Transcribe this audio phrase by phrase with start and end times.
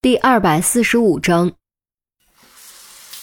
[0.00, 1.50] 第二百四十五章。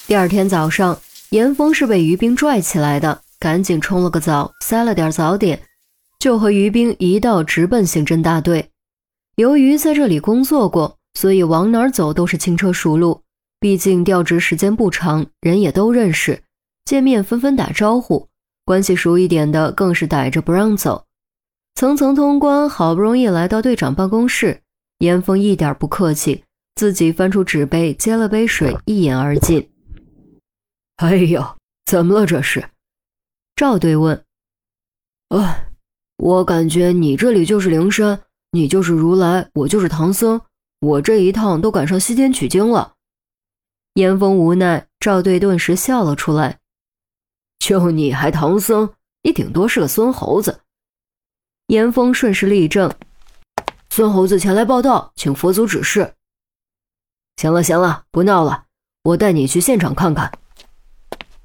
[0.08, 5.62] 第二天早上，严峰是被于冰拽起来的，赶紧冲了个澡，塞了点早点，
[6.20, 8.72] 就和于冰一道直奔刑侦大队。
[9.38, 13.22] 由于在这里工作过，所以往哪儿走都是轻车熟路。
[13.62, 16.44] 毕竟调职时间不长，人也都认识，
[16.84, 18.28] 见面纷纷打招呼，
[18.66, 21.06] 关系熟一点的更是逮着不让走。
[21.76, 24.60] 层层通关，好不容易来到队长办公室，
[25.00, 26.44] 严峰一点不客气。
[26.76, 29.72] 自己翻出纸杯，接了杯水，一饮而尽。
[30.98, 31.56] 哎呦，
[31.86, 32.70] 怎么了这是？
[33.56, 34.22] 赵队问。
[35.30, 35.72] 哎，
[36.18, 40.42] 我感觉你这里就是灵山，你就是如来，我就是唐僧，
[40.82, 42.94] 我这一趟都赶上西天取经了。
[43.94, 46.60] 严峰无奈，赵队顿时笑了出来。
[47.60, 50.60] 就你还唐僧，你顶多是个孙猴子。
[51.68, 52.94] 严峰顺势立正，
[53.90, 56.15] 孙猴子前来报道，请佛祖指示。
[57.38, 58.66] 行了行了，不闹了，
[59.04, 60.32] 我带你去现场看看。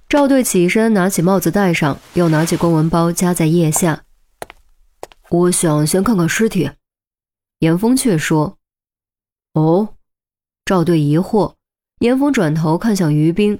[0.08, 4.04] 赵队起身，拿起帽子戴上，又拿起公文包夹在腋下。
[5.28, 6.70] 我想先看看尸体。
[7.60, 8.56] 严峰却说
[9.54, 9.94] ：“哦。”
[10.64, 11.54] 赵队疑惑。
[11.98, 13.58] 严峰转头看向于冰，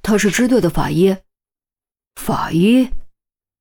[0.00, 1.16] 他是支队的法医。
[2.16, 2.88] 法医？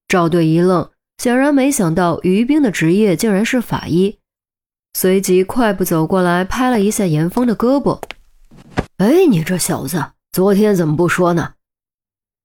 [0.07, 4.17] 赵队一愣，显然没想到于冰的职业竟然是法医。
[5.01, 8.01] 随即快步走过来，拍了一下严峰的胳膊。
[8.99, 11.53] “哎，你这小子，昨天怎么不说呢？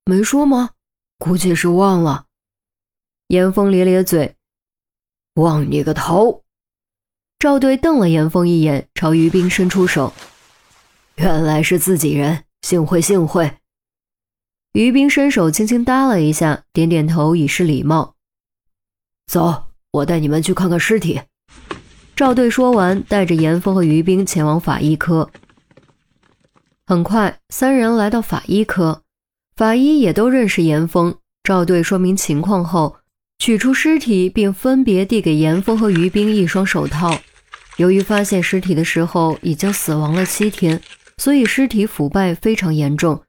[0.05, 0.71] 没说吗？
[1.19, 2.27] 估计是忘了。”
[3.27, 4.37] 严峰咧咧嘴
[5.35, 6.45] ，“忘你个头！”
[7.41, 10.13] 赵队瞪了严峰一眼，朝于冰伸出手。
[11.19, 13.59] “原来是自己人，幸会幸会。”
[14.75, 18.15] 于冰伸手轻轻搭了一下，点点头以示礼貌。
[19.27, 21.21] “走，我带你们去看看尸体。”
[22.17, 25.29] 赵队说完，带着严峰和于冰前往法医科。
[26.87, 29.03] 很快，三人来到法医科，
[29.57, 31.17] 法医也都认识严峰。
[31.43, 32.99] 赵队说明情况后，
[33.41, 37.19] 取出尸体，并分别递给严峰和于冰一双手套。
[37.79, 40.81] 由于发现尸体的时候已经死亡了七天，
[41.19, 43.21] 所以尸体腐败非常严重，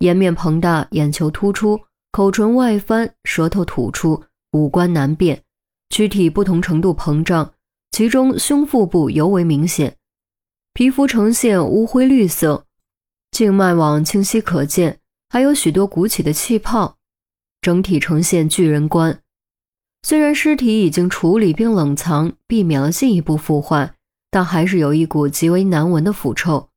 [0.00, 1.80] 颜面膨大，眼球突出，
[2.12, 4.22] 口唇外翻，舌头吐出，
[4.52, 5.40] 五官难辨，
[5.88, 7.53] 躯体不同程度膨胀。
[7.94, 9.94] 其中胸腹部尤为明显，
[10.72, 12.64] 皮肤呈现乌灰绿色，
[13.30, 16.96] 静脉网清晰可见，还有许多鼓起的气泡，
[17.60, 19.20] 整体呈现巨人观。
[20.02, 23.94] 虽然尸体已经处理并冷藏，避免了进一步腐坏，
[24.28, 26.70] 但还是有一股极为难闻的腐臭。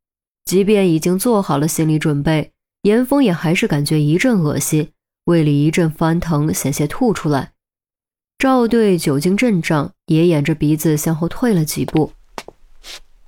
[0.45, 2.51] 即便已经做好了心理准备，
[2.84, 4.91] 严峰也还是感觉一阵恶心，
[5.23, 7.53] 胃里一阵翻腾，险些吐出来。
[8.39, 12.13] 赵队久经阵仗，也掩着鼻子向后退了几步。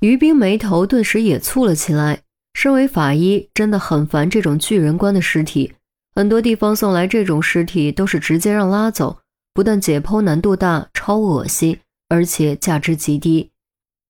[0.02, 2.22] 于兵眉头顿时也蹙了起来。
[2.54, 5.74] 身为法医，真的很烦这种巨人观的尸体。
[6.14, 9.20] 很多地方送来这种尸体，都是直接让拉走，
[9.54, 13.50] 不但解剖难度大、超恶心，而且价值极低。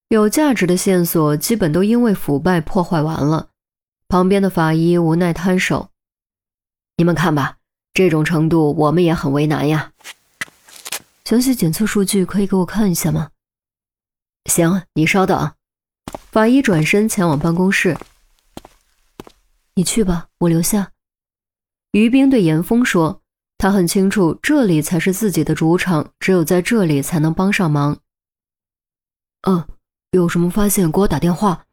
[0.09, 3.49] 有价值的线索基本都因为腐败破坏完了。
[4.09, 5.91] 旁边的法医无奈摊手
[6.97, 7.57] ：“你们看吧，
[7.93, 9.93] 这种程度，我们也很为难呀。”
[11.29, 13.29] 详细检测数据可以给我看一下吗？
[14.45, 15.51] 行，你稍等。
[16.31, 17.95] 法医转身前往办公室。
[19.75, 20.89] 你去吧，我留下。
[21.91, 23.21] 于冰对严峰说
[23.59, 27.99] ：“他很清楚，这里才是自己的主场，只有在这里才能帮上忙。”
[29.47, 29.63] 嗯，
[30.09, 31.63] 有什么发现给我打电话。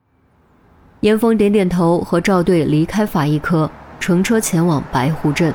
[1.00, 5.54] 严峰点点头，和赵队离开法医科，乘车前往白湖镇。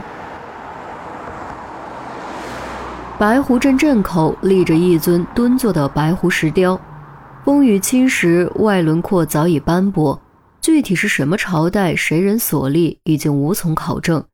[3.22, 6.82] 白湖镇镇口立着一尊蹲坐的白狐石雕，
[7.46, 10.20] 风雨侵蚀，外轮廓早已斑驳。
[10.60, 14.26] 具体是什么朝代、谁人所立，已经无从考证。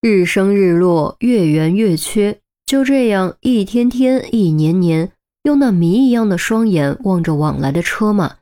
[0.00, 5.12] 日升日落，月圆月缺，就这样一天天、一年年，
[5.44, 8.38] 用那谜一样的双眼望着往来的车马。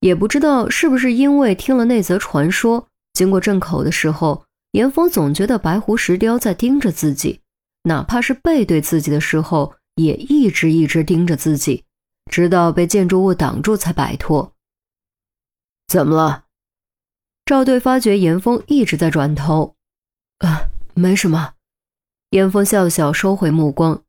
[0.00, 7.40] 也不知道是不是因为听了那则传说，经过镇口的时候，严峰总觉得白狐石雕在盯着自己。
[7.84, 11.84] 哪怕是背对自己的时候，也一直一直盯着自己，
[12.30, 14.52] 直到被建筑物挡住才摆脱。
[15.86, 16.44] 怎么了？
[17.46, 19.74] 赵队发觉严峰一直在转头。
[20.38, 21.54] 啊，没什么。
[22.30, 24.02] 严峰笑笑，收回目光。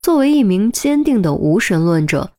[0.00, 2.32] 作为一名坚定的无神论者，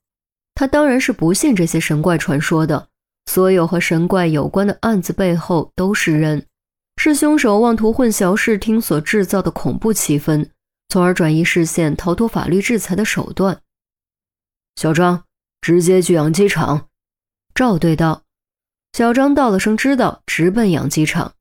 [0.56, 2.88] 他当然是不信这些神怪传说的。
[3.28, 6.48] 所有和神怪有关的案子背后都是人，
[6.98, 10.50] 是凶手妄图混淆视听所制造的恐怖气氛。
[10.90, 13.62] 从而转移视线，逃脱法律制裁的手段。
[14.76, 15.24] 小张，
[15.62, 16.88] 直接去养鸡场。
[17.54, 18.24] 赵队道
[18.94, 21.34] ：“小张道了声知道，直奔养鸡场。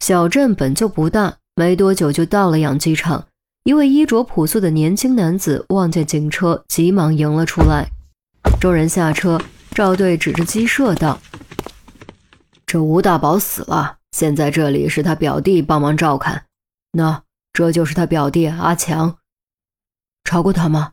[0.00, 3.28] 小镇本就不大，没多久就到了养鸡场。
[3.64, 7.88] 一位衣着朴素的年轻男子望见警车，急忙迎了出来。
[8.60, 9.40] 众人下车，
[9.70, 11.20] 赵队指着鸡舍道
[12.66, 16.44] ：‘这吴大宝死了，现在这里是他表弟帮忙照看。
[16.90, 17.22] 那
[17.52, 19.18] 这就是他表弟阿强。
[20.24, 20.92] 查过他吗？’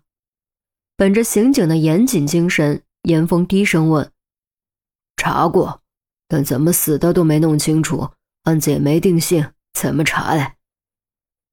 [0.97, 4.11] 本着刑警的严谨精神，严峰低声问。”
[5.15, 5.81] 查过，
[6.27, 8.11] 但怎么死的都没弄清楚，
[8.43, 10.53] 案子也没定性，怎么查嘞？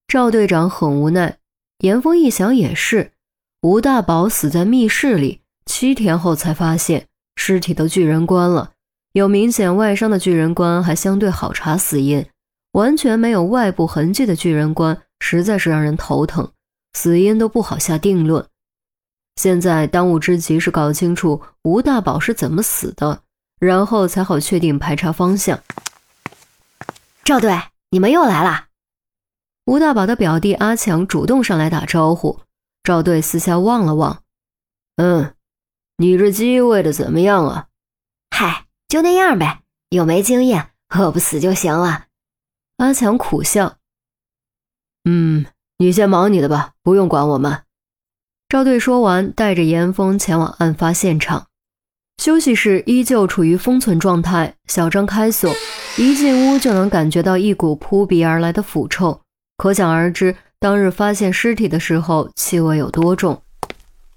[0.09, 1.39] 赵队长很无奈。
[1.79, 3.13] 严峰一想也是，
[3.61, 8.73] 吴大宝死在密室里，七天后才发现尸体都巨人观了，
[9.13, 12.27] 有明显外伤的巨人观还相对好查死因，
[12.77, 16.53] 完全没有外部痕迹的巨人观实在是让人头疼，
[16.93, 18.47] 死因都不好下定论。
[19.37, 23.23] 现在当务之急是搞清楚吴大宝是怎么死的。
[23.59, 25.59] 然后才好确定排查方向。
[27.25, 27.59] 赵队，
[27.89, 28.67] 你们又来了。
[29.65, 32.41] 吴大宝的表弟阿强主动上来打招呼。
[32.83, 34.23] 赵队四下望了望，
[34.97, 35.35] 嗯，
[35.97, 37.69] 你这鸡喂的怎么样啊？
[38.31, 42.06] 嗨，就那样呗，又没经验，饿不死就行了。
[42.79, 43.79] 阿强苦笑。
[45.05, 45.47] 嗯，
[45.79, 47.63] 你先忙你的吧，不用管我们。
[48.49, 51.47] 赵队说完，带着严峰前往案发现场。
[52.23, 54.57] 休息室依旧处于封存状态。
[54.67, 55.51] 小张开锁，
[55.97, 59.23] 一进屋就能感觉到一股扑鼻而来的腐臭，
[59.57, 63.43] 可想而知当日发现尸体的时候气味有多重。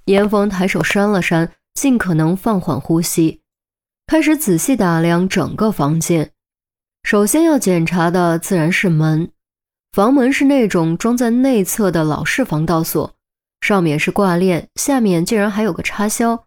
[0.06, 3.41] 严峰抬手扇了扇，尽可能放缓呼吸，
[4.07, 6.31] 开始仔细打量整个房间。
[7.09, 9.31] 首先要检查的自然是门，
[9.94, 13.15] 房门是那种装在内侧的老式防盗锁，
[13.61, 16.45] 上面是挂链，下面竟然还有个插销。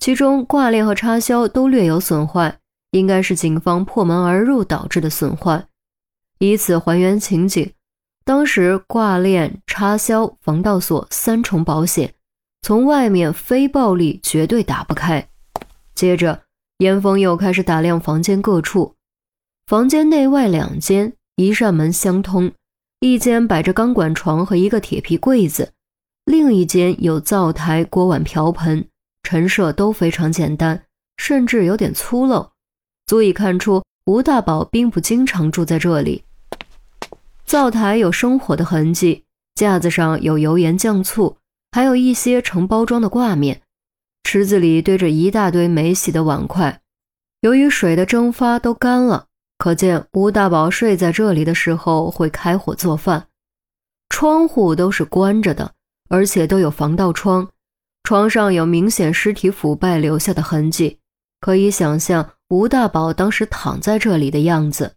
[0.00, 2.58] 其中挂链和插销都略有损坏，
[2.90, 5.64] 应该是警方破门而入导致的损坏。
[6.40, 7.72] 以此还原情景，
[8.24, 12.12] 当时挂链、插销、防盗锁三重保险，
[12.62, 15.28] 从外面非暴力绝对打不开。
[15.94, 16.42] 接着，
[16.78, 18.96] 严峰又开始打量房间各处，
[19.70, 22.50] 房间内外两间，一扇门相通，
[22.98, 25.70] 一间摆着钢管床和一个铁皮柜子，
[26.24, 28.84] 另一间有灶台、锅碗瓢盆。
[29.22, 30.82] 陈设都非常简单，
[31.18, 32.48] 甚至有点粗陋，
[33.06, 36.24] 足以看出吴大宝并不经常住在这里。
[37.46, 39.22] 灶台有生火的痕迹，
[39.54, 41.36] 架子上有油盐酱醋，
[41.70, 43.62] 还有一些成包装的挂面。
[44.24, 46.80] 池子里堆着一大堆没洗的碗筷，
[47.42, 49.28] 由于水的蒸发都干了，
[49.60, 53.26] 可见吴大宝睡在这里的时候会开火做饭。
[54.08, 55.74] 窗户都是关着的，
[56.08, 57.46] 而且都有防盗窗。
[58.02, 60.98] 床上有明显尸体腐败留下的痕迹，
[61.42, 64.94] 可以想象吴大宝当时躺在这里的样子。